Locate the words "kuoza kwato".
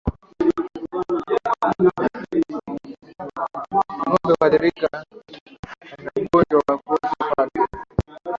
6.77-7.61